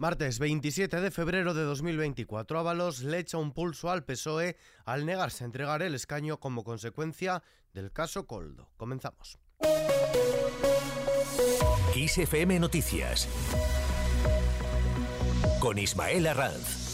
Martes 0.00 0.38
27 0.38 1.00
de 1.00 1.10
febrero 1.10 1.54
de 1.54 1.64
2024, 1.64 2.60
Ábalos 2.60 3.00
le 3.00 3.18
echa 3.18 3.36
un 3.36 3.52
pulso 3.52 3.90
al 3.90 4.04
PSOE 4.04 4.56
al 4.84 5.04
negarse 5.04 5.42
a 5.42 5.46
entregar 5.46 5.82
el 5.82 5.92
escaño 5.96 6.38
como 6.38 6.62
consecuencia 6.62 7.42
del 7.74 7.90
caso 7.90 8.24
Coldo. 8.24 8.70
Comenzamos. 8.76 9.40
XFM 11.96 12.60
Noticias 12.60 13.28
con 15.58 15.78
Ismael 15.78 16.28
Arranz. 16.28 16.87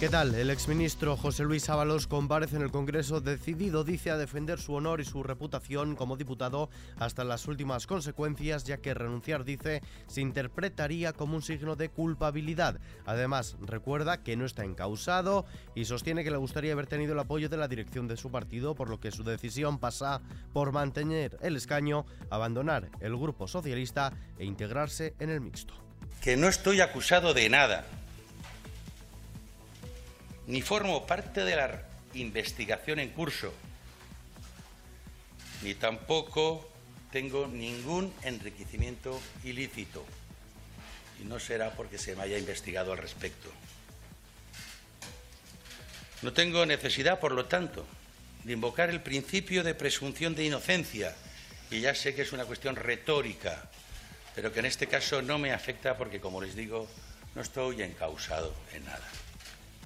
¿Qué 0.00 0.08
tal? 0.08 0.34
El 0.34 0.48
exministro 0.48 1.14
José 1.14 1.42
Luis 1.42 1.68
Ábalos 1.68 2.06
comparece 2.06 2.56
en 2.56 2.62
el 2.62 2.70
Congreso 2.70 3.20
decidido, 3.20 3.84
dice, 3.84 4.10
a 4.10 4.16
defender 4.16 4.58
su 4.58 4.72
honor 4.72 5.02
y 5.02 5.04
su 5.04 5.22
reputación 5.22 5.94
como 5.94 6.16
diputado 6.16 6.70
hasta 6.98 7.22
las 7.22 7.46
últimas 7.46 7.86
consecuencias, 7.86 8.64
ya 8.64 8.78
que 8.78 8.94
renunciar, 8.94 9.44
dice, 9.44 9.82
se 10.06 10.22
interpretaría 10.22 11.12
como 11.12 11.36
un 11.36 11.42
signo 11.42 11.76
de 11.76 11.90
culpabilidad. 11.90 12.80
Además, 13.04 13.58
recuerda 13.60 14.22
que 14.22 14.38
no 14.38 14.46
está 14.46 14.64
encausado 14.64 15.44
y 15.74 15.84
sostiene 15.84 16.24
que 16.24 16.30
le 16.30 16.38
gustaría 16.38 16.72
haber 16.72 16.86
tenido 16.86 17.12
el 17.12 17.18
apoyo 17.18 17.50
de 17.50 17.58
la 17.58 17.68
dirección 17.68 18.08
de 18.08 18.16
su 18.16 18.30
partido, 18.30 18.74
por 18.74 18.88
lo 18.88 19.00
que 19.00 19.12
su 19.12 19.22
decisión 19.22 19.78
pasa 19.78 20.22
por 20.54 20.72
mantener 20.72 21.36
el 21.42 21.56
escaño, 21.56 22.06
abandonar 22.30 22.88
el 23.00 23.18
grupo 23.18 23.46
socialista 23.46 24.14
e 24.38 24.46
integrarse 24.46 25.12
en 25.18 25.28
el 25.28 25.42
mixto. 25.42 25.74
Que 26.22 26.38
no 26.38 26.48
estoy 26.48 26.80
acusado 26.80 27.34
de 27.34 27.50
nada 27.50 27.84
ni 30.50 30.62
formo 30.62 31.06
parte 31.06 31.44
de 31.44 31.54
la 31.54 31.80
investigación 32.14 32.98
en 32.98 33.10
curso, 33.10 33.54
ni 35.62 35.74
tampoco 35.74 36.68
tengo 37.12 37.46
ningún 37.46 38.12
enriquecimiento 38.24 39.20
ilícito, 39.44 40.04
y 41.20 41.24
no 41.24 41.38
será 41.38 41.70
porque 41.70 41.98
se 41.98 42.16
me 42.16 42.22
haya 42.24 42.36
investigado 42.36 42.90
al 42.90 42.98
respecto. 42.98 43.48
No 46.22 46.32
tengo 46.32 46.66
necesidad, 46.66 47.20
por 47.20 47.30
lo 47.30 47.46
tanto, 47.46 47.86
de 48.42 48.52
invocar 48.52 48.90
el 48.90 49.02
principio 49.02 49.62
de 49.62 49.76
presunción 49.76 50.34
de 50.34 50.46
inocencia, 50.46 51.14
y 51.70 51.78
ya 51.80 51.94
sé 51.94 52.12
que 52.12 52.22
es 52.22 52.32
una 52.32 52.44
cuestión 52.44 52.74
retórica, 52.74 53.70
pero 54.34 54.52
que 54.52 54.58
en 54.58 54.66
este 54.66 54.88
caso 54.88 55.22
no 55.22 55.38
me 55.38 55.52
afecta 55.52 55.96
porque, 55.96 56.20
como 56.20 56.42
les 56.42 56.56
digo, 56.56 56.88
no 57.36 57.42
estoy 57.42 57.82
encausado 57.82 58.52
en 58.74 58.84
nada. 58.84 59.08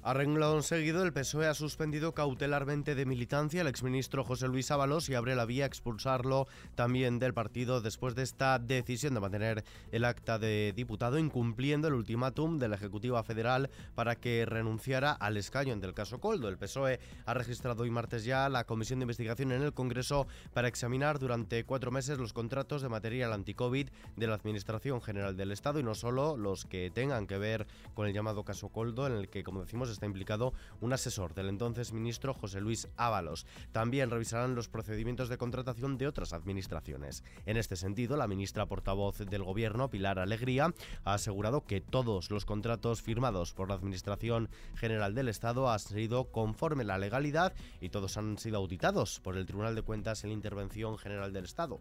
A 0.07 0.13
renglón 0.13 0.61
seguido, 0.61 1.01
el 1.01 1.13
PSOE 1.13 1.47
ha 1.47 1.55
suspendido 1.55 2.13
cautelarmente 2.13 2.93
de 2.93 3.07
militancia 3.07 3.61
al 3.61 3.67
exministro 3.67 4.23
José 4.23 4.47
Luis 4.47 4.69
Ábalos 4.69 5.09
y 5.09 5.15
abre 5.15 5.33
la 5.33 5.45
vía 5.45 5.63
a 5.63 5.67
expulsarlo 5.67 6.47
también 6.75 7.17
del 7.17 7.33
partido 7.33 7.81
después 7.81 8.13
de 8.13 8.21
esta 8.21 8.59
decisión 8.59 9.15
de 9.15 9.19
mantener 9.19 9.63
el 9.91 10.05
acta 10.05 10.37
de 10.37 10.73
diputado, 10.75 11.17
incumpliendo 11.17 11.87
el 11.87 11.95
ultimátum 11.95 12.59
de 12.59 12.67
la 12.67 12.75
Ejecutiva 12.75 13.23
Federal 13.23 13.71
para 13.95 14.15
que 14.15 14.45
renunciara 14.45 15.11
al 15.11 15.37
escaño 15.37 15.75
del 15.75 15.95
caso 15.95 16.19
Coldo. 16.19 16.49
El 16.49 16.59
PSOE 16.59 16.99
ha 17.25 17.33
registrado 17.33 17.81
hoy 17.81 17.89
martes 17.89 18.25
ya 18.25 18.47
la 18.47 18.65
comisión 18.65 18.99
de 18.99 19.05
investigación 19.05 19.53
en 19.53 19.63
el 19.63 19.73
Congreso 19.73 20.27
para 20.53 20.67
examinar 20.67 21.17
durante 21.17 21.63
cuatro 21.63 21.89
meses 21.89 22.19
los 22.19 22.31
contratos 22.31 22.83
de 22.83 22.89
material 22.89 23.33
anti-COVID 23.33 23.89
de 24.17 24.27
la 24.27 24.35
Administración 24.35 25.01
General 25.01 25.35
del 25.35 25.51
Estado 25.51 25.79
y 25.79 25.83
no 25.83 25.95
solo 25.95 26.37
los 26.37 26.65
que 26.65 26.91
tengan 26.91 27.25
que 27.25 27.39
ver 27.39 27.65
con 27.95 28.05
el 28.05 28.13
llamado 28.13 28.43
caso 28.43 28.69
Coldo, 28.69 29.07
en 29.07 29.13
el 29.13 29.29
que, 29.29 29.43
como 29.43 29.61
decimos, 29.61 29.94
está 29.95 30.05
implicado 30.05 30.53
un 30.81 30.93
asesor 30.93 31.33
del 31.33 31.49
entonces 31.49 31.91
ministro 31.91 32.33
José 32.33 32.61
Luis 32.61 32.87
Ábalos. 32.97 33.45
También 33.71 34.11
revisarán 34.11 34.55
los 34.55 34.69
procedimientos 34.69 35.29
de 35.29 35.37
contratación 35.37 35.97
de 35.97 36.07
otras 36.07 36.33
administraciones. 36.33 37.23
En 37.45 37.57
este 37.57 37.75
sentido, 37.75 38.17
la 38.17 38.27
ministra 38.27 38.67
portavoz 38.67 39.17
del 39.17 39.43
Gobierno, 39.43 39.89
Pilar 39.89 40.19
Alegría, 40.19 40.73
ha 41.03 41.13
asegurado 41.13 41.65
que 41.65 41.81
todos 41.81 42.29
los 42.29 42.45
contratos 42.45 43.01
firmados 43.01 43.53
por 43.53 43.69
la 43.69 43.75
Administración 43.75 44.49
General 44.75 45.15
del 45.15 45.29
Estado 45.29 45.69
han 45.71 45.79
sido 45.79 46.25
conforme 46.31 46.83
a 46.83 46.87
la 46.87 46.97
legalidad 46.97 47.53
y 47.81 47.89
todos 47.89 48.17
han 48.17 48.37
sido 48.37 48.57
auditados 48.57 49.19
por 49.21 49.37
el 49.37 49.45
Tribunal 49.45 49.75
de 49.75 49.81
Cuentas 49.81 50.23
en 50.23 50.29
la 50.29 50.35
Intervención 50.35 50.97
General 50.97 51.33
del 51.33 51.45
Estado. 51.45 51.79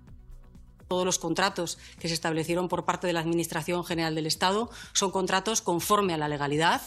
Todos 0.88 1.04
los 1.04 1.18
contratos 1.18 1.78
que 1.98 2.08
se 2.08 2.14
establecieron 2.14 2.68
por 2.68 2.84
parte 2.84 3.06
de 3.06 3.12
la 3.12 3.20
Administración 3.20 3.84
General 3.84 4.14
del 4.14 4.26
Estado 4.26 4.70
son 4.92 5.10
contratos 5.10 5.60
conforme 5.60 6.14
a 6.14 6.18
la 6.18 6.28
legalidad 6.28 6.82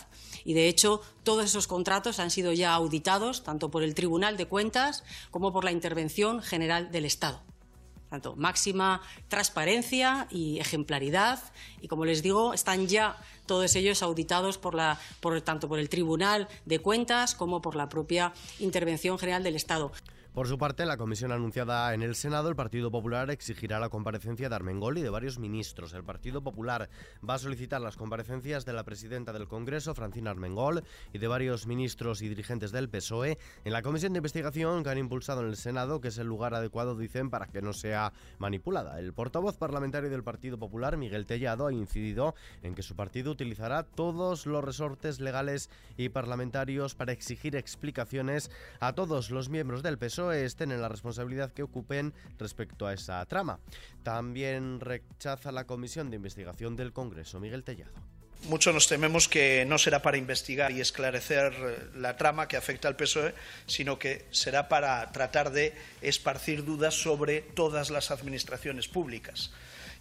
y, 0.46 0.54
de 0.54 0.68
hecho, 0.68 1.02
todos 1.24 1.46
esos 1.46 1.68
contratos 1.68 2.20
han 2.20 2.32
sido 2.32 2.54
ya 2.54 2.74
auditados 2.74 3.44
tanto 3.44 3.70
por 3.70 3.84
el 3.84 3.96
Tribunal 3.96 4.38
de 4.38 4.46
Cuentas 4.46 5.04
como 5.32 5.52
por 5.52 5.64
la 5.64 5.72
Intervención 5.72 6.42
General 6.42 6.92
del 6.92 7.06
Estado. 7.06 7.42
Tanto 8.10 8.38
máxima 8.38 9.02
transparencia 9.28 10.28
y 10.32 10.60
ejemplaridad 10.60 11.40
y, 11.82 11.90
como 11.90 12.06
les 12.06 12.24
digo, 12.24 12.54
están 12.54 12.88
ya 12.88 13.18
todos 13.46 13.76
ellos 13.76 14.02
auditados 14.02 14.58
por 14.58 14.76
la, 14.76 14.98
por, 15.20 15.42
tanto 15.42 15.68
por 15.68 15.80
el 15.80 15.90
Tribunal 15.90 16.48
de 16.66 16.80
Cuentas 16.80 17.36
como 17.36 17.62
por 17.62 17.76
la 17.76 17.90
propia 17.90 18.32
Intervención 18.60 19.20
General 19.20 19.44
del 19.44 19.58
Estado. 19.58 19.92
Por 20.38 20.48
su 20.48 20.60
parte, 20.60 20.86
la 20.86 20.98
comisión 20.98 21.32
anunciada 21.32 21.96
en 21.96 22.04
el 22.04 22.14
Senado, 22.14 22.48
el 22.48 22.56
Partido 22.56 22.92
Popular 22.92 23.32
exigirá 23.32 23.80
la 23.80 23.90
comparecencia 23.90 24.50
de 24.50 24.54
Armengol 24.54 25.00
y 25.00 25.02
de 25.02 25.10
varios 25.10 25.40
ministros. 25.40 25.94
El 25.94 26.04
Partido 26.04 26.44
Popular 26.44 26.92
va 27.28 27.34
a 27.34 27.40
solicitar 27.40 27.82
las 27.82 27.98
comparecencias 27.98 28.64
de 28.64 28.74
la 28.74 28.84
presidenta 28.84 29.34
del 29.34 29.48
Congreso, 29.48 29.96
Francina 29.96 30.30
Armengol, 30.30 30.84
y 31.12 31.18
de 31.18 31.28
varios 31.28 31.66
ministros 31.66 32.22
y 32.22 32.30
dirigentes 32.30 32.72
del 32.72 32.88
PSOE 32.88 33.40
en 33.66 33.74
la 33.74 33.82
comisión 33.82 34.14
de 34.14 34.18
investigación 34.18 34.84
que 34.84 34.92
han 34.92 35.00
impulsado 35.00 35.42
en 35.42 35.48
el 35.48 35.58
Senado, 35.58 36.02
que 36.02 36.10
es 36.10 36.20
el 36.20 36.28
lugar 36.28 36.54
adecuado, 36.54 36.96
dicen, 36.96 37.32
para 37.32 37.48
que 37.48 37.64
no 37.64 37.74
sea 37.74 38.14
manipulada. 38.38 39.00
El 39.00 39.14
portavoz 39.14 39.58
parlamentario 39.58 40.12
del 40.12 40.24
Partido 40.24 40.60
Popular, 40.60 40.98
Miguel 40.98 41.26
Tellado, 41.26 41.66
ha 41.66 41.74
incidido 41.74 42.36
en 42.62 42.76
que 42.76 42.84
su 42.84 42.96
partido 42.96 43.32
utilizará 43.32 43.82
todos 43.82 44.46
los 44.46 44.64
resortes 44.64 45.20
legales 45.20 45.72
y 45.98 46.10
parlamentarios 46.10 46.94
para 46.94 47.12
exigir 47.12 47.56
explicaciones 47.56 48.52
a 48.80 48.94
todos 48.94 49.32
los 49.32 49.50
miembros 49.50 49.82
del 49.82 49.98
PSOE 49.98 50.27
estén 50.32 50.72
en 50.72 50.82
la 50.82 50.90
responsabilidad 50.90 51.54
que 51.54 51.64
ocupen 51.64 52.14
respecto 52.38 52.88
a 52.88 52.94
esa 52.94 53.26
trama. 53.26 53.60
También 54.04 54.80
rechaza 54.80 55.52
la 55.52 55.66
Comisión 55.66 56.10
de 56.10 56.18
Investigación 56.18 56.76
del 56.76 56.94
Congreso, 56.94 57.40
Miguel 57.40 57.64
Tellado. 57.64 57.94
Muchos 58.44 58.74
nos 58.74 58.88
tememos 58.88 59.28
que 59.28 59.66
no 59.66 59.78
será 59.78 60.02
para 60.02 60.18
investigar 60.18 60.72
y 60.72 60.80
esclarecer 60.80 61.54
eh, 61.54 61.90
la 61.96 62.16
trama 62.18 62.48
que 62.48 62.56
afecta 62.56 62.88
al 62.88 62.96
PSOE, 62.96 63.34
sino 63.66 63.98
que 63.98 64.26
será 64.32 64.70
para 64.70 65.12
tratar 65.12 65.52
de 65.52 65.74
esparcir 66.02 66.64
dudas 66.64 66.94
sobre 66.94 67.42
todas 67.42 67.90
las 67.90 68.12
administraciones 68.12 68.88
públicas. 68.88 69.52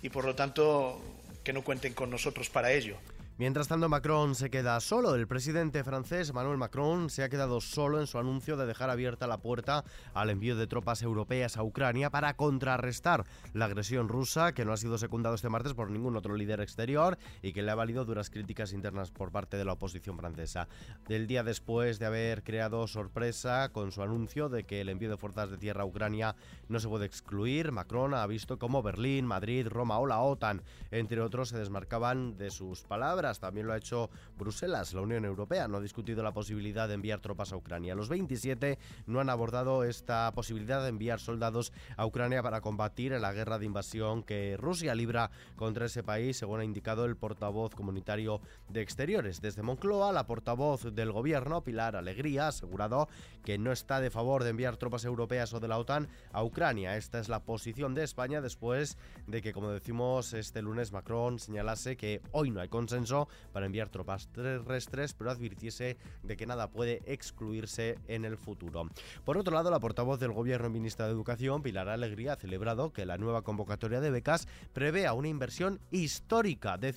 Y 0.02 0.10
por 0.10 0.26
lo 0.26 0.34
tanto, 0.34 1.00
que 1.42 1.52
no 1.52 1.64
cuenten 1.64 1.94
con 1.94 2.10
nosotros 2.10 2.50
para 2.50 2.72
ello. 2.72 2.98
Mientras 3.38 3.68
tanto, 3.68 3.90
Macron 3.90 4.34
se 4.34 4.48
queda 4.48 4.80
solo. 4.80 5.14
El 5.14 5.26
presidente 5.26 5.84
francés 5.84 6.30
Emmanuel 6.30 6.56
Macron 6.56 7.10
se 7.10 7.22
ha 7.22 7.28
quedado 7.28 7.60
solo 7.60 8.00
en 8.00 8.06
su 8.06 8.18
anuncio 8.18 8.56
de 8.56 8.64
dejar 8.64 8.88
abierta 8.88 9.26
la 9.26 9.42
puerta 9.42 9.84
al 10.14 10.30
envío 10.30 10.56
de 10.56 10.66
tropas 10.66 11.02
europeas 11.02 11.58
a 11.58 11.62
Ucrania 11.62 12.08
para 12.08 12.34
contrarrestar 12.34 13.26
la 13.52 13.66
agresión 13.66 14.08
rusa, 14.08 14.52
que 14.52 14.64
no 14.64 14.72
ha 14.72 14.78
sido 14.78 14.96
secundado 14.96 15.34
este 15.34 15.50
martes 15.50 15.74
por 15.74 15.90
ningún 15.90 16.16
otro 16.16 16.34
líder 16.34 16.62
exterior 16.62 17.18
y 17.42 17.52
que 17.52 17.60
le 17.60 17.70
ha 17.70 17.74
valido 17.74 18.06
duras 18.06 18.30
críticas 18.30 18.72
internas 18.72 19.10
por 19.10 19.32
parte 19.32 19.58
de 19.58 19.66
la 19.66 19.74
oposición 19.74 20.16
francesa. 20.16 20.66
Del 21.06 21.26
día 21.26 21.42
después 21.42 21.98
de 21.98 22.06
haber 22.06 22.42
creado 22.42 22.86
sorpresa 22.86 23.68
con 23.68 23.92
su 23.92 24.02
anuncio 24.02 24.48
de 24.48 24.64
que 24.64 24.80
el 24.80 24.88
envío 24.88 25.10
de 25.10 25.18
fuerzas 25.18 25.50
de 25.50 25.58
tierra 25.58 25.82
a 25.82 25.86
Ucrania 25.86 26.36
no 26.70 26.80
se 26.80 26.88
puede 26.88 27.04
excluir, 27.04 27.70
Macron 27.70 28.14
ha 28.14 28.26
visto 28.26 28.58
cómo 28.58 28.82
Berlín, 28.82 29.26
Madrid, 29.26 29.68
Roma 29.68 29.98
o 29.98 30.06
la 30.06 30.20
OTAN, 30.20 30.62
entre 30.90 31.20
otros, 31.20 31.50
se 31.50 31.58
desmarcaban 31.58 32.38
de 32.38 32.50
sus 32.50 32.80
palabras 32.80 33.25
también 33.34 33.66
lo 33.66 33.72
ha 33.72 33.76
hecho 33.76 34.10
Bruselas. 34.38 34.94
La 34.94 35.00
Unión 35.00 35.24
Europea 35.24 35.68
no 35.68 35.78
ha 35.78 35.80
discutido 35.80 36.22
la 36.22 36.32
posibilidad 36.32 36.88
de 36.88 36.94
enviar 36.94 37.20
tropas 37.20 37.52
a 37.52 37.56
Ucrania. 37.56 37.94
Los 37.94 38.08
27 38.08 38.78
no 39.06 39.20
han 39.20 39.30
abordado 39.30 39.84
esta 39.84 40.30
posibilidad 40.34 40.82
de 40.82 40.88
enviar 40.88 41.20
soldados 41.20 41.72
a 41.96 42.06
Ucrania 42.06 42.42
para 42.42 42.60
combatir 42.60 43.12
la 43.12 43.32
guerra 43.32 43.58
de 43.58 43.66
invasión 43.66 44.22
que 44.22 44.56
Rusia 44.56 44.94
libra 44.94 45.30
contra 45.56 45.86
ese 45.86 46.02
país, 46.02 46.36
según 46.36 46.60
ha 46.60 46.64
indicado 46.64 47.04
el 47.04 47.16
portavoz 47.16 47.74
comunitario 47.74 48.40
de 48.68 48.82
Exteriores. 48.82 49.40
Desde 49.40 49.62
Moncloa, 49.62 50.12
la 50.12 50.26
portavoz 50.26 50.94
del 50.94 51.12
gobierno, 51.12 51.62
Pilar 51.64 51.96
Alegría, 51.96 52.46
ha 52.46 52.48
asegurado 52.48 53.08
que 53.44 53.58
no 53.58 53.72
está 53.72 54.00
de 54.00 54.10
favor 54.10 54.44
de 54.44 54.50
enviar 54.50 54.76
tropas 54.76 55.04
europeas 55.04 55.52
o 55.54 55.60
de 55.60 55.68
la 55.68 55.78
OTAN 55.78 56.08
a 56.32 56.42
Ucrania. 56.42 56.96
Esta 56.96 57.18
es 57.18 57.28
la 57.28 57.40
posición 57.40 57.94
de 57.94 58.04
España 58.04 58.40
después 58.40 58.98
de 59.26 59.42
que, 59.42 59.52
como 59.52 59.70
decimos, 59.70 60.32
este 60.34 60.62
lunes 60.62 60.92
Macron 60.92 61.38
señalase 61.38 61.96
que 61.96 62.20
hoy 62.32 62.50
no 62.50 62.60
hay 62.60 62.68
consenso 62.68 63.15
para 63.52 63.66
enviar 63.66 63.88
tropas 63.88 64.28
terrestres, 64.28 65.14
pero 65.14 65.30
advirtiese 65.30 65.96
de 66.22 66.36
que 66.36 66.46
nada 66.46 66.70
puede 66.70 67.02
excluirse 67.06 67.98
en 68.08 68.24
el 68.24 68.36
futuro. 68.36 68.88
Por 69.24 69.38
otro 69.38 69.54
lado, 69.54 69.70
la 69.70 69.80
portavoz 69.80 70.20
del 70.20 70.32
Gobierno 70.32 70.68
y 70.68 70.70
ministra 70.70 71.06
de 71.06 71.12
Educación, 71.12 71.62
Pilar 71.62 71.88
Alegría, 71.88 72.34
ha 72.34 72.36
celebrado 72.36 72.92
que 72.92 73.06
la 73.06 73.18
nueva 73.18 73.42
convocatoria 73.42 74.00
de 74.00 74.10
becas 74.10 74.46
prevea 74.72 75.14
una 75.14 75.28
inversión 75.28 75.80
histórica 75.90 76.78
de, 76.78 76.92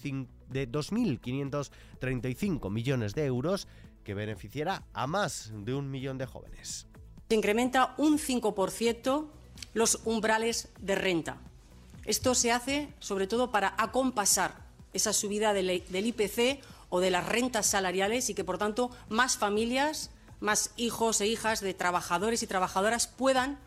de 0.50 0.70
2.535 0.70 2.72
millones 2.72 3.16
de 3.16 3.26
euros 3.26 3.68
que 4.04 4.14
beneficiará 4.14 4.84
a 4.94 5.08
más 5.08 5.52
de 5.54 5.74
un 5.74 5.90
millón 5.92 6.18
de 6.18 6.26
jóvenes. 6.26 6.88
Se 7.30 7.36
incrementa 7.36 7.96
un 7.98 8.18
5% 8.18 9.28
los 9.74 10.02
umbrales 10.06 10.70
de 10.80 10.96
renta. 10.96 11.38
Esto 12.06 12.34
se 12.34 12.52
hace 12.52 12.94
sobre 13.00 13.28
todo 13.28 13.52
para 13.52 13.76
acompasar 13.78 14.69
esa 14.94 15.14
subida 15.14 15.54
del 15.54 15.70
IPC 15.70 16.62
o 16.90 17.00
de 17.00 17.12
las 17.12 17.28
rentas 17.28 17.68
salariales 17.68 18.30
y 18.30 18.34
que, 18.34 18.44
por 18.44 18.58
tanto, 18.58 18.90
más 19.10 19.38
familias, 19.38 20.12
más 20.40 20.72
hijos 20.78 21.22
e 21.22 21.28
hijas 21.28 21.62
de 21.62 21.74
trabajadores 21.74 22.44
y 22.44 22.48
trabajadoras 22.48 23.08
puedan 23.08 23.60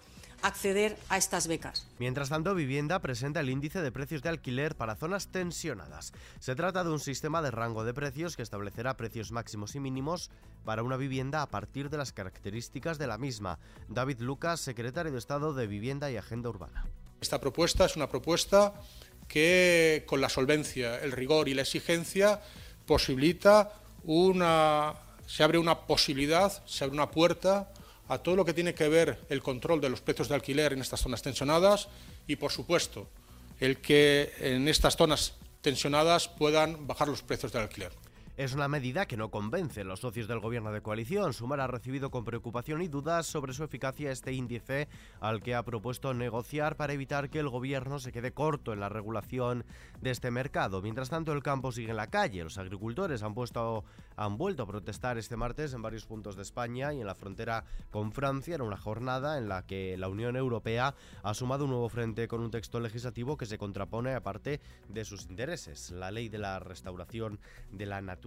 acceder 0.43 0.99
a 1.09 1.17
estas 1.17 1.47
becas. 1.47 1.87
Mientras 1.99 2.29
tanto, 2.29 2.55
Vivienda 2.55 2.99
presenta 2.99 3.41
el 3.41 3.49
índice 3.49 3.81
de 3.81 3.93
precios 3.93 4.23
de 4.23 4.29
alquiler 4.29 4.77
para 4.77 4.97
zonas 4.97 5.29
tensionadas. 5.29 6.13
Se 6.41 6.55
trata 6.55 6.85
de 6.85 6.91
un 6.91 7.01
sistema 7.01 7.43
de 7.43 7.51
rango 7.51 7.85
de 7.85 7.95
precios 7.95 8.37
que 8.37 8.43
establecerá 8.43 8.97
precios 8.97 9.33
máximos 9.33 9.75
y 9.77 9.81
mínimos 9.81 10.31
para 10.65 10.83
una 10.83 10.97
vivienda 10.97 11.43
a 11.43 11.47
partir 11.47 11.91
de 11.91 11.99
las 11.99 12.13
características 12.13 12.99
de 12.99 13.07
la 13.07 13.19
misma. 13.19 13.59
David 13.89 14.21
Lucas, 14.21 14.61
secretario 14.61 15.13
de 15.13 15.19
Estado 15.19 15.55
de 15.55 15.67
Vivienda 15.67 16.11
y 16.11 16.17
Agenda 16.17 16.51
Urbana. 16.51 16.87
Esta 17.21 17.41
propuesta 17.41 17.85
es 17.85 17.95
una 17.95 18.09
propuesta 18.09 18.75
que 19.33 20.05
con 20.05 20.21
la 20.21 20.29
solvencia, 20.29 21.01
el 21.01 21.13
rigor 21.13 21.49
y 21.49 21.55
la 21.55 21.63
exigencia 21.63 22.43
posibilita 22.85 23.73
una 24.05 24.95
se 25.27 25.43
abre 25.43 25.57
una 25.57 25.87
posibilidad, 25.87 26.53
se 26.67 26.85
abre 26.85 26.95
una 26.95 27.11
puerta 27.11 27.73
a 28.09 28.19
todo 28.19 28.37
lo 28.37 28.45
que 28.45 28.53
tiene 28.53 28.75
que 28.75 28.89
ver 28.89 29.19
el 29.31 29.43
control 29.43 29.81
de 29.81 29.89
los 29.89 30.03
precios 30.03 30.29
de 30.29 30.35
alquiler 30.35 30.75
en 30.75 30.83
estas 30.83 31.01
zonas 31.01 31.23
tensionadas 31.23 31.89
y, 32.27 32.37
por 32.37 32.53
supuesto, 32.53 33.09
el 33.59 33.79
que 33.79 34.31
en 34.41 34.69
estas 34.69 34.97
zonas 34.97 35.33
tensionadas 35.63 36.29
puedan 36.29 36.87
bajar 36.87 37.09
los 37.09 37.23
precios 37.23 37.53
del 37.53 37.63
alquiler. 37.63 37.93
Es 38.39 38.55
una 38.55 38.67
medida 38.67 39.05
que 39.05 39.19
no 39.19 39.31
convence 39.31 39.85
los 39.85 40.01
socios 40.01 40.27
del 40.27 40.41
gobierno 40.41 40.73
de 40.73 40.81
coalición. 40.81 41.35
Sumar 41.35 41.61
ha 41.61 41.67
recibido 41.67 42.11
con 42.11 42.25
preocupación 42.25 42.81
y 42.81 42.89
dudas 42.89 43.27
sobre 43.27 43.53
su 43.53 43.63
eficacia 43.63 44.11
este 44.11 44.33
índice 44.33 44.89
al 45.21 45.43
que 45.43 45.55
ha 45.55 45.63
propuesto 45.63 46.15
negociar 46.15 46.77
para 46.77 46.95
evitar 46.95 47.29
que 47.29 47.41
el 47.41 47.51
gobierno 47.51 47.99
se 47.99 48.11
quede 48.11 48.33
corto 48.33 48.73
en 48.73 48.81
la 48.81 48.89
regulación 48.89 49.67
de 50.01 50.13
este 50.13 50.31
mercado. 50.31 50.81
Mientras 50.81 51.11
tanto, 51.11 51.35
el 51.35 51.43
campo 51.43 51.73
sigue 51.73 51.91
en 51.91 51.99
la 51.99 52.07
calle. 52.07 52.43
Los 52.43 52.57
agricultores 52.57 53.23
han, 53.23 53.35
puesto, 53.35 53.85
han 54.17 54.39
vuelto 54.39 54.63
a 54.63 54.67
protestar 54.67 55.19
este 55.19 55.37
martes 55.37 55.75
en 55.75 55.83
varios 55.83 56.07
puntos 56.07 56.35
de 56.35 56.43
España 56.43 56.95
y 56.95 57.03
en 57.03 57.07
la 57.07 57.15
frontera 57.15 57.65
con 57.91 58.13
Francia 58.13 58.55
en 58.55 58.63
una 58.63 58.79
jornada 58.79 59.37
en 59.37 59.51
la 59.51 59.67
que 59.67 59.99
la 59.99 60.09
Unión 60.09 60.37
Europea 60.37 60.95
ha 61.23 61.35
sumado 61.35 61.65
un 61.65 61.71
nuevo 61.71 61.91
frente 61.91 62.29
con 62.29 62.41
un 62.41 62.51
texto 62.51 62.81
legislativo 62.81 63.37
que 63.37 63.45
se 63.45 63.59
contrapone 63.59 64.15
a 64.15 64.23
parte 64.23 64.63
de 64.89 65.05
sus 65.05 65.27
intereses. 65.29 65.91
La 65.91 66.11
ley 66.11 66.31
de 66.31 66.39
la 66.39 66.61
restauración 66.61 67.39
de 67.71 67.85
la 67.85 68.01
naturaleza 68.01 68.22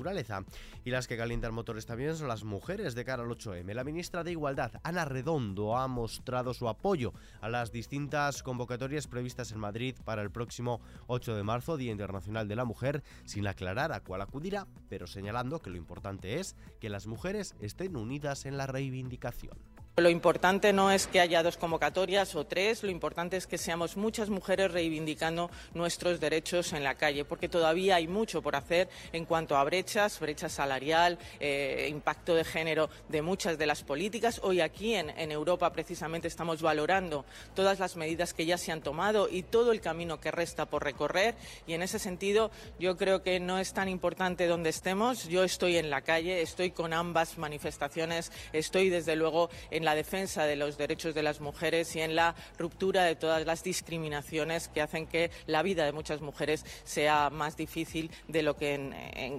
y 0.83 0.89
las 0.89 1.07
que 1.07 1.18
calientan 1.18 1.53
motores 1.53 1.86
también 1.86 2.15
son 2.15 2.27
las 2.27 2.44
mujeres 2.44 2.95
de 2.95 3.06
cara 3.06 3.24
al 3.24 3.30
8M. 3.30 3.74
La 3.74 3.83
ministra 3.83 4.24
de 4.24 4.31
Igualdad, 4.31 4.74
Ana 4.83 5.06
Redondo, 5.06 5.77
ha 5.77 5.88
mostrado 5.88 6.53
su 6.53 6.68
apoyo 6.68 7.13
a 7.42 7.50
las 7.50 7.71
distintas 7.71 8.44
convocatorias 8.44 9.07
previstas 9.07 9.51
en 9.51 9.59
Madrid 9.59 9.95
para 10.03 10.21
el 10.21 10.31
próximo 10.31 10.81
8 11.07 11.36
de 11.36 11.44
marzo, 11.44 11.77
Día 11.77 11.92
Internacional 11.92 12.47
de 12.47 12.56
la 12.56 12.65
Mujer, 12.65 13.03
sin 13.24 13.47
aclarar 13.47 13.94
a 13.94 14.01
cuál 14.01 14.21
acudirá, 14.21 14.68
pero 14.89 15.07
señalando 15.07 15.62
que 15.62 15.69
lo 15.69 15.77
importante 15.77 16.39
es 16.39 16.56
que 16.80 16.89
las 16.89 17.07
mujeres 17.07 17.56
estén 17.59 17.95
unidas 17.95 18.45
en 18.45 18.57
la 18.57 18.68
reivindicación. 18.68 19.75
Lo 19.97 20.09
importante 20.09 20.74
no 20.74 20.92
es 20.92 21.07
que 21.07 21.21
haya 21.21 21.42
dos 21.42 21.56
convocatorias 21.56 22.36
o 22.36 22.45
tres, 22.45 22.83
lo 22.83 22.92
importante 22.92 23.38
es 23.38 23.47
que 23.47 23.57
seamos 23.57 23.95
muchas 23.95 24.27
mujeres 24.30 24.74
reivindicando 24.74 25.50
nuestros 25.74 26.19
derechos 26.19 26.74
en 26.74 26.83
la 26.83 26.95
calle, 26.95 27.24
porque 27.24 27.47
todavía 27.47 27.95
hay 27.95 28.06
mucho 28.06 28.42
por 28.42 28.57
hacer 28.57 28.89
en 29.13 29.24
cuanto 29.24 29.56
a 29.56 29.63
brechas, 29.63 30.19
brecha 30.19 30.50
salarial, 30.50 31.18
eh, 31.39 31.88
impacto 31.89 32.36
de 32.36 32.44
género 32.44 32.89
de 33.07 33.21
muchas 33.21 33.57
de 33.57 33.68
las 33.68 33.83
políticas. 33.83 34.42
Hoy 34.44 34.59
aquí 34.59 34.95
en, 34.95 35.12
en 35.12 35.31
Europa 35.31 35.71
precisamente 35.71 36.27
estamos 36.27 36.62
valorando 36.62 37.24
todas 37.53 37.80
las 37.80 37.95
medidas 37.95 38.33
que 38.33 38.45
ya 38.45 38.57
se 38.57 38.74
han 38.74 38.81
tomado 38.81 39.30
y 39.31 39.44
todo 39.44 39.71
el 39.71 39.80
camino 39.80 40.19
que 40.19 40.30
resta 40.30 40.65
por 40.65 40.83
recorrer 40.83 41.36
y 41.68 41.71
en 41.71 41.81
ese 41.81 42.00
sentido 42.00 42.51
yo 42.80 42.97
creo 42.97 43.24
que 43.24 43.39
no 43.39 43.59
es 43.59 43.71
tan 43.71 43.88
importante 43.88 44.47
donde 44.47 44.71
estemos. 44.71 45.30
Yo 45.30 45.45
estoy 45.45 45.77
en 45.77 45.89
la 45.89 46.01
calle, 46.01 46.42
estoy 46.42 46.71
con 46.71 46.92
ambas 46.92 47.38
manifestaciones, 47.38 48.33
estoy 48.51 48.89
desde 48.89 49.15
luego 49.15 49.50
en 49.71 49.85
la 49.86 49.96
defensa 49.96 50.46
de 50.46 50.56
los 50.56 50.78
derechos 50.78 51.16
de 51.16 51.24
las 51.24 51.40
mujeres 51.40 51.96
y 51.96 52.02
en 52.02 52.16
la 52.16 52.36
ruptura 52.58 53.04
de 53.06 53.16
todas 53.16 53.46
las 53.46 53.64
discriminaciones 53.64 54.68
que 54.68 54.82
hacen 54.82 55.08
que 55.08 55.32
la 55.46 55.64
vida 55.64 55.86
de 55.86 55.94
muchas 55.94 56.22
mujeres 56.22 56.66
sea 56.84 57.30
más 57.30 57.56
difícil 57.56 58.12
de 58.28 58.42
lo 58.42 58.58
que 58.58 58.74
en, 58.74 58.94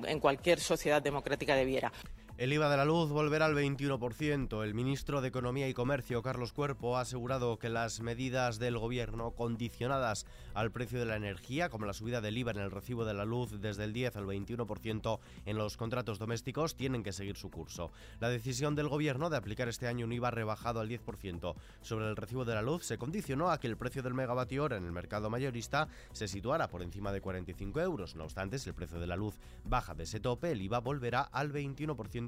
en 0.06 0.20
cualquier 0.20 0.60
sociedad 0.60 1.02
democrática 1.02 1.54
debiera. 1.54 1.92
El 2.38 2.52
IVA 2.52 2.68
de 2.68 2.76
la 2.76 2.84
luz 2.84 3.08
volverá 3.08 3.46
al 3.46 3.54
21%. 3.54 4.62
El 4.62 4.74
ministro 4.74 5.22
de 5.22 5.28
Economía 5.28 5.70
y 5.70 5.72
Comercio, 5.72 6.20
Carlos 6.20 6.52
Cuerpo, 6.52 6.98
ha 6.98 7.00
asegurado 7.00 7.58
que 7.58 7.70
las 7.70 8.00
medidas 8.00 8.58
del 8.58 8.76
gobierno 8.76 9.30
condicionadas 9.30 10.26
al 10.52 10.70
precio 10.70 10.98
de 10.98 11.06
la 11.06 11.16
energía, 11.16 11.70
como 11.70 11.86
la 11.86 11.94
subida 11.94 12.20
del 12.20 12.36
IVA 12.36 12.50
en 12.50 12.58
el 12.58 12.70
recibo 12.70 13.06
de 13.06 13.14
la 13.14 13.24
luz 13.24 13.58
desde 13.62 13.84
el 13.84 13.94
10 13.94 14.16
al 14.16 14.26
21% 14.26 15.18
en 15.46 15.56
los 15.56 15.78
contratos 15.78 16.18
domésticos, 16.18 16.76
tienen 16.76 17.02
que 17.02 17.14
seguir 17.14 17.38
su 17.38 17.50
curso. 17.50 17.90
La 18.20 18.28
decisión 18.28 18.74
del 18.74 18.88
gobierno 18.88 19.30
de 19.30 19.38
aplicar 19.38 19.68
este 19.68 19.88
año 19.88 20.04
un 20.04 20.12
IVA 20.12 20.30
rebajado 20.30 20.80
al 20.80 20.90
10% 20.90 21.54
sobre 21.80 22.06
el 22.06 22.16
recibo 22.16 22.44
de 22.44 22.54
la 22.54 22.60
luz 22.60 22.84
se 22.84 22.98
condicionó 22.98 23.50
a 23.50 23.58
que 23.60 23.66
el 23.66 23.78
precio 23.78 24.02
del 24.02 24.12
megavatio 24.12 24.64
hora 24.64 24.76
en 24.76 24.84
el 24.84 24.92
mercado 24.92 25.30
mayorista 25.30 25.88
se 26.12 26.28
situara 26.28 26.68
por 26.68 26.82
encima 26.82 27.12
de 27.12 27.22
45 27.22 27.80
euros. 27.80 28.14
No 28.14 28.24
obstante, 28.24 28.58
si 28.58 28.68
el 28.68 28.74
precio 28.74 29.00
de 29.00 29.06
la 29.06 29.16
luz 29.16 29.36
baja 29.64 29.94
de 29.94 30.04
ese 30.04 30.20
tope, 30.20 30.52
el 30.52 30.60
IVA 30.60 30.80
volverá 30.80 31.22
al 31.22 31.50
21% 31.50 32.25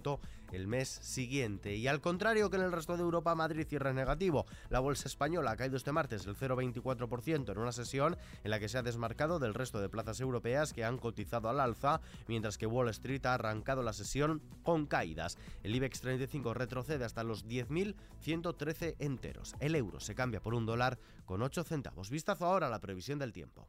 el 0.52 0.66
mes 0.66 0.88
siguiente. 0.88 1.76
Y 1.76 1.88
al 1.88 2.00
contrario 2.00 2.50
que 2.50 2.56
en 2.56 2.62
el 2.62 2.72
resto 2.72 2.96
de 2.96 3.02
Europa, 3.02 3.34
Madrid 3.34 3.66
cierra 3.68 3.92
negativo. 3.92 4.46
La 4.70 4.80
bolsa 4.80 5.08
española 5.08 5.52
ha 5.52 5.56
caído 5.56 5.76
este 5.76 5.92
martes 5.92 6.26
el 6.26 6.36
0,24% 6.36 7.52
en 7.52 7.58
una 7.58 7.72
sesión 7.72 8.16
en 8.44 8.50
la 8.50 8.58
que 8.58 8.68
se 8.68 8.78
ha 8.78 8.82
desmarcado 8.82 9.38
del 9.38 9.54
resto 9.54 9.80
de 9.80 9.88
plazas 9.88 10.20
europeas 10.20 10.72
que 10.72 10.84
han 10.84 10.98
cotizado 10.98 11.48
al 11.48 11.60
alza, 11.60 12.00
mientras 12.26 12.58
que 12.58 12.66
Wall 12.66 12.88
Street 12.90 13.24
ha 13.26 13.34
arrancado 13.34 13.82
la 13.82 13.92
sesión 13.92 14.42
con 14.62 14.86
caídas. 14.86 15.38
El 15.62 15.74
IBEX 15.74 16.00
35 16.00 16.54
retrocede 16.54 17.04
hasta 17.04 17.24
los 17.24 17.46
10.113 17.46 18.96
enteros. 18.98 19.54
El 19.60 19.74
euro 19.74 20.00
se 20.00 20.14
cambia 20.14 20.40
por 20.40 20.54
un 20.54 20.66
dólar 20.66 20.98
con 21.24 21.42
8 21.42 21.64
centavos. 21.64 22.10
Vistazo 22.10 22.46
ahora 22.46 22.68
a 22.68 22.70
la 22.70 22.80
previsión 22.80 23.18
del 23.18 23.32
tiempo. 23.32 23.68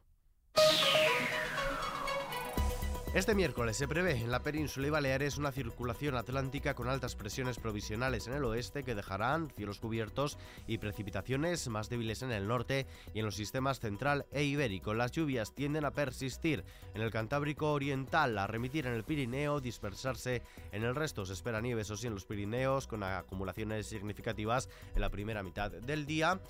Este 3.12 3.34
miércoles 3.34 3.76
se 3.76 3.88
prevé 3.88 4.12
en 4.20 4.30
la 4.30 4.44
península 4.44 4.86
y 4.86 4.90
Baleares 4.90 5.36
una 5.36 5.50
circulación 5.50 6.14
atlántica 6.14 6.74
con 6.74 6.88
altas 6.88 7.16
presiones 7.16 7.58
provisionales 7.58 8.28
en 8.28 8.34
el 8.34 8.44
oeste 8.44 8.84
que 8.84 8.94
dejarán 8.94 9.50
cielos 9.50 9.80
cubiertos 9.80 10.38
y 10.68 10.78
precipitaciones 10.78 11.66
más 11.66 11.88
débiles 11.88 12.22
en 12.22 12.30
el 12.30 12.46
norte 12.46 12.86
y 13.12 13.18
en 13.18 13.24
los 13.24 13.34
sistemas 13.34 13.80
central 13.80 14.26
e 14.30 14.44
ibérico. 14.44 14.94
Las 14.94 15.10
lluvias 15.10 15.52
tienden 15.56 15.84
a 15.86 15.90
persistir 15.90 16.62
en 16.94 17.02
el 17.02 17.10
Cantábrico 17.10 17.72
Oriental, 17.72 18.38
a 18.38 18.46
remitir 18.46 18.86
en 18.86 18.94
el 18.94 19.02
Pirineo, 19.02 19.60
dispersarse 19.60 20.42
en 20.70 20.84
el 20.84 20.94
resto. 20.94 21.26
Se 21.26 21.32
espera 21.32 21.60
nieve, 21.60 21.82
eso 21.82 21.96
sí, 21.96 22.06
en 22.06 22.14
los 22.14 22.26
Pirineos, 22.26 22.86
con 22.86 23.02
acumulaciones 23.02 23.88
significativas 23.88 24.68
en 24.94 25.00
la 25.00 25.10
primera 25.10 25.42
mitad 25.42 25.72
del 25.72 26.06
día 26.06 26.40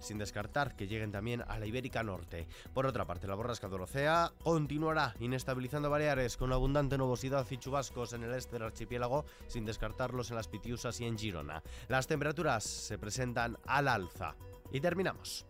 sin 0.00 0.18
descartar 0.18 0.74
que 0.76 0.86
lleguen 0.86 1.12
también 1.12 1.42
a 1.46 1.58
la 1.58 1.66
Ibérica 1.66 2.02
Norte. 2.02 2.46
Por 2.72 2.86
otra 2.86 3.04
parte, 3.04 3.26
la 3.26 3.34
borrasca 3.34 3.68
Dorocea 3.68 4.32
continuará 4.42 5.14
inestabilizando 5.20 5.90
Con 6.38 6.54
abundante 6.54 6.96
nubosidad 6.96 7.46
y 7.50 7.58
chubascos 7.58 8.14
en 8.14 8.22
el 8.22 8.32
este 8.32 8.52
del 8.52 8.62
archipiélago, 8.62 9.26
sin 9.46 9.66
descartarlos 9.66 10.30
en 10.30 10.36
las 10.36 10.48
Pitiusas 10.48 10.98
y 11.00 11.04
en 11.04 11.18
Girona. 11.18 11.62
Las 11.88 12.06
temperaturas 12.06 12.64
se 12.64 12.96
presentan 12.96 13.58
al 13.66 13.88
alza. 13.88 14.34
Y 14.72 14.80
terminamos. 14.80 15.44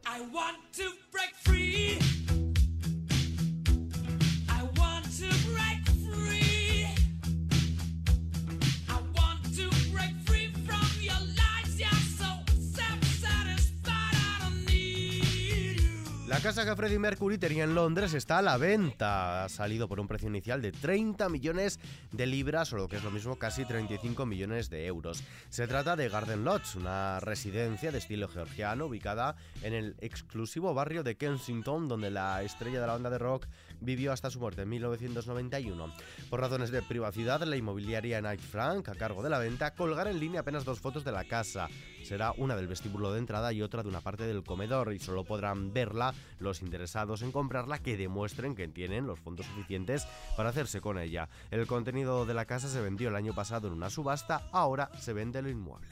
La 16.38 16.44
casa 16.44 16.64
que 16.64 16.76
Freddie 16.76 17.00
Mercury 17.00 17.36
tenía 17.36 17.64
en 17.64 17.74
Londres 17.74 18.14
está 18.14 18.38
a 18.38 18.42
la 18.42 18.56
venta. 18.58 19.42
Ha 19.42 19.48
salido 19.48 19.88
por 19.88 19.98
un 19.98 20.06
precio 20.06 20.28
inicial 20.28 20.62
de 20.62 20.70
30 20.70 21.28
millones 21.28 21.80
de 22.12 22.26
libras, 22.26 22.72
o 22.72 22.76
lo 22.76 22.86
que 22.86 22.94
es 22.94 23.02
lo 23.02 23.10
mismo, 23.10 23.34
casi 23.34 23.64
35 23.64 24.24
millones 24.24 24.70
de 24.70 24.86
euros. 24.86 25.24
Se 25.48 25.66
trata 25.66 25.96
de 25.96 26.08
Garden 26.08 26.44
Lodge, 26.44 26.76
una 26.76 27.18
residencia 27.18 27.90
de 27.90 27.98
estilo 27.98 28.28
georgiano 28.28 28.86
ubicada 28.86 29.34
en 29.62 29.74
el 29.74 29.96
exclusivo 29.98 30.74
barrio 30.74 31.02
de 31.02 31.16
Kensington, 31.16 31.88
donde 31.88 32.12
la 32.12 32.44
estrella 32.44 32.80
de 32.80 32.86
la 32.86 32.92
banda 32.92 33.10
de 33.10 33.18
rock 33.18 33.48
vivió 33.80 34.12
hasta 34.12 34.30
su 34.30 34.38
muerte 34.38 34.62
en 34.62 34.68
1991. 34.68 35.92
Por 36.30 36.40
razones 36.40 36.70
de 36.70 36.82
privacidad, 36.82 37.42
la 37.42 37.56
inmobiliaria 37.56 38.20
Knight 38.20 38.42
Frank, 38.42 38.88
a 38.88 38.94
cargo 38.94 39.24
de 39.24 39.30
la 39.30 39.40
venta, 39.40 39.74
colgará 39.74 40.12
en 40.12 40.20
línea 40.20 40.42
apenas 40.42 40.64
dos 40.64 40.78
fotos 40.78 41.02
de 41.02 41.10
la 41.10 41.24
casa. 41.24 41.68
Será 42.08 42.32
una 42.38 42.56
del 42.56 42.68
vestíbulo 42.68 43.12
de 43.12 43.18
entrada 43.18 43.52
y 43.52 43.60
otra 43.60 43.82
de 43.82 43.90
una 43.90 44.00
parte 44.00 44.24
del 44.24 44.42
comedor, 44.42 44.94
y 44.94 44.98
solo 44.98 45.24
podrán 45.24 45.74
verla 45.74 46.14
los 46.38 46.62
interesados 46.62 47.20
en 47.20 47.32
comprarla 47.32 47.80
que 47.80 47.98
demuestren 47.98 48.54
que 48.54 48.66
tienen 48.66 49.06
los 49.06 49.20
fondos 49.20 49.44
suficientes 49.44 50.08
para 50.34 50.48
hacerse 50.48 50.80
con 50.80 50.98
ella. 50.98 51.28
El 51.50 51.66
contenido 51.66 52.24
de 52.24 52.32
la 52.32 52.46
casa 52.46 52.70
se 52.70 52.80
vendió 52.80 53.10
el 53.10 53.16
año 53.16 53.34
pasado 53.34 53.68
en 53.68 53.74
una 53.74 53.90
subasta, 53.90 54.48
ahora 54.52 54.90
se 54.98 55.12
vende 55.12 55.40
el 55.40 55.48
inmueble. 55.48 55.86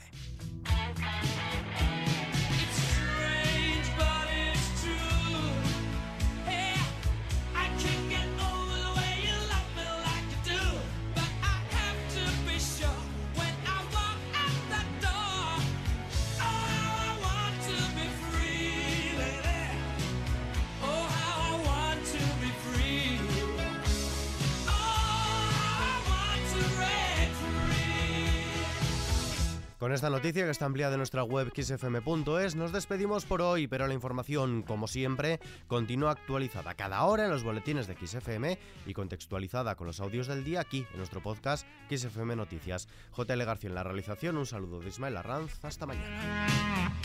Con 29.87 29.93
esta 29.93 30.09
noticia 30.09 30.43
que 30.43 30.51
está 30.51 30.65
ampliada 30.65 30.95
en 30.95 30.97
nuestra 30.97 31.23
web 31.23 31.49
xfm.es 31.55 32.55
nos 32.55 32.73
despedimos 32.73 33.23
por 33.23 33.41
hoy, 33.41 33.67
pero 33.67 33.87
la 33.87 33.93
información, 33.93 34.61
como 34.61 34.85
siempre, 34.85 35.39
continúa 35.67 36.11
actualizada 36.11 36.73
cada 36.73 37.05
hora 37.05 37.23
en 37.23 37.31
los 37.31 37.45
boletines 37.45 37.87
de 37.87 37.95
XFM 37.95 38.59
y 38.85 38.93
contextualizada 38.93 39.75
con 39.75 39.87
los 39.87 40.01
audios 40.01 40.27
del 40.27 40.43
día 40.43 40.59
aquí 40.59 40.85
en 40.91 40.97
nuestro 40.97 41.23
podcast 41.23 41.65
XFM 41.89 42.35
Noticias. 42.35 42.89
JL 43.15 43.45
García 43.45 43.69
en 43.69 43.75
la 43.75 43.83
realización, 43.85 44.35
un 44.35 44.45
saludo 44.45 44.81
de 44.81 44.89
Ismael 44.89 45.15
Arranz, 45.15 45.63
hasta 45.63 45.85
mañana. 45.85 46.97